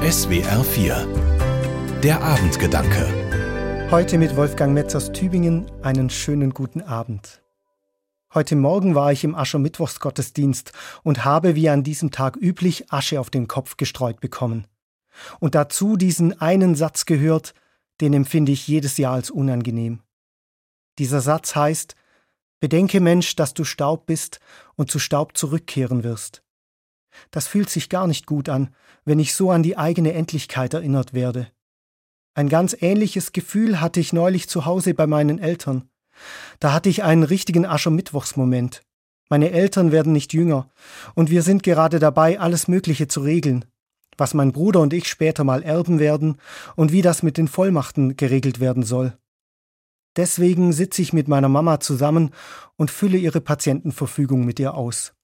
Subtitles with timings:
[0.00, 7.42] SWR 4 Der Abendgedanke Heute mit Wolfgang Metz aus Tübingen einen schönen guten Abend.
[8.32, 13.28] Heute Morgen war ich im Aschermittwochsgottesdienst und habe wie an diesem Tag üblich Asche auf
[13.28, 14.66] den Kopf gestreut bekommen.
[15.38, 17.52] Und dazu diesen einen Satz gehört,
[18.00, 20.00] den empfinde ich jedes Jahr als unangenehm.
[20.98, 21.94] Dieser Satz heißt,
[22.58, 24.40] Bedenke Mensch, dass du Staub bist
[24.76, 26.42] und zu Staub zurückkehren wirst.
[27.30, 31.14] Das fühlt sich gar nicht gut an, wenn ich so an die eigene Endlichkeit erinnert
[31.14, 31.48] werde.
[32.34, 35.88] Ein ganz ähnliches Gefühl hatte ich neulich zu Hause bei meinen Eltern.
[36.58, 38.82] Da hatte ich einen richtigen Aschermittwochsmoment.
[39.28, 40.68] Meine Eltern werden nicht jünger,
[41.14, 43.64] und wir sind gerade dabei, alles Mögliche zu regeln,
[44.16, 46.36] was mein Bruder und ich später mal erben werden
[46.76, 49.16] und wie das mit den Vollmachten geregelt werden soll.
[50.16, 52.30] Deswegen sitze ich mit meiner Mama zusammen
[52.76, 55.14] und fülle ihre Patientenverfügung mit ihr aus.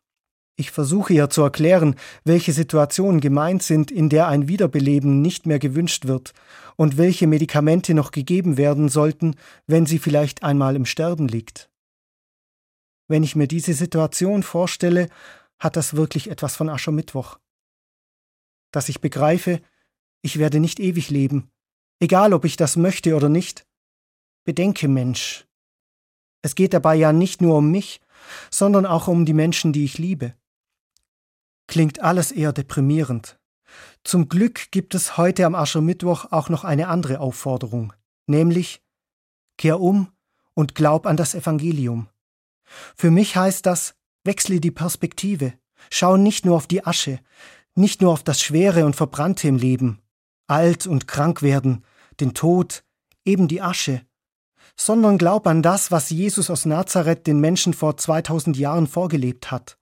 [0.59, 5.59] Ich versuche ihr zu erklären, welche Situationen gemeint sind, in der ein Wiederbeleben nicht mehr
[5.59, 6.33] gewünscht wird
[6.77, 11.71] und welche Medikamente noch gegeben werden sollten, wenn sie vielleicht einmal im Sterben liegt.
[13.07, 15.11] Wenn ich mir diese Situation vorstelle,
[15.59, 17.39] hat das wirklich etwas von Aschermittwoch.
[18.73, 19.61] Dass ich begreife,
[20.23, 21.51] ich werde nicht ewig leben,
[22.01, 23.67] egal ob ich das möchte oder nicht.
[24.45, 25.47] Bedenke, Mensch.
[26.41, 28.01] Es geht dabei ja nicht nur um mich,
[28.51, 30.35] sondern auch um die Menschen, die ich liebe
[31.67, 33.39] klingt alles eher deprimierend.
[34.05, 37.93] Zum Glück gibt es heute am Aschermittwoch auch noch eine andere Aufforderung,
[38.27, 38.83] nämlich
[39.59, 40.09] Kehr um
[40.55, 42.09] und glaub an das Evangelium.
[42.95, 43.95] Für mich heißt das,
[44.25, 45.55] wechsle die Perspektive,
[45.91, 47.21] schau nicht nur auf die Asche,
[47.75, 50.01] nicht nur auf das Schwere und Verbrannte im Leben,
[50.47, 51.85] alt und krank werden,
[52.21, 52.85] den Tod,
[53.25, 54.03] eben die Asche,
[54.77, 59.79] sondern glaub an das, was Jesus aus Nazareth den Menschen vor 2000 Jahren vorgelebt hat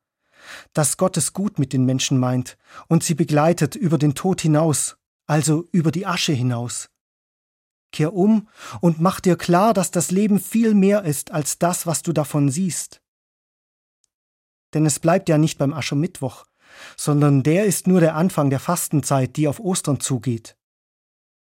[0.73, 2.57] dass Gott es gut mit den Menschen meint
[2.89, 6.91] und sie begleitet über den Tod hinaus, also über die Asche hinaus.
[7.93, 8.49] Kehr um
[8.81, 12.51] und mach dir klar, dass das Leben viel mehr ist als das, was du davon
[12.51, 13.01] siehst.
[14.75, 16.45] Denn es bleibt ja nicht beim Aschermittwoch,
[16.97, 20.57] sondern der ist nur der Anfang der Fastenzeit, die auf Ostern zugeht.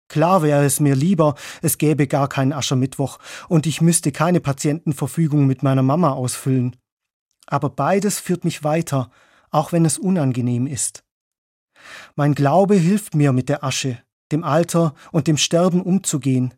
[0.07, 3.19] Klar wäre es mir lieber, es gäbe gar keinen Aschermittwoch
[3.49, 6.77] und ich müsste keine Patientenverfügung mit meiner Mama ausfüllen
[7.47, 9.09] aber beides führt mich weiter,
[9.49, 11.03] auch wenn es unangenehm ist.
[12.15, 13.97] Mein Glaube hilft mir mit der Asche,
[14.31, 16.53] dem Alter und dem Sterben umzugehen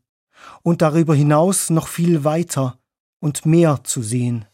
[0.63, 2.79] und darüber hinaus noch viel weiter
[3.19, 4.45] und mehr zu sehen.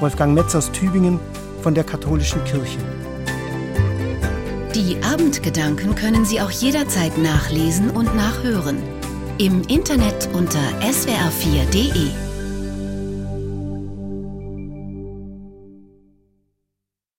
[0.00, 1.18] Wolfgang Metz aus Tübingen
[1.62, 2.78] von der Katholischen Kirche.
[4.74, 8.78] Die Abendgedanken können Sie auch jederzeit nachlesen und nachhören.
[9.38, 12.27] Im Internet unter swr4.de.